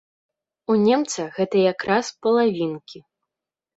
У 0.73 0.77
немца 0.85 1.21
гэта 1.37 1.55
якраз 1.73 2.05
палавінкі. 2.25 2.99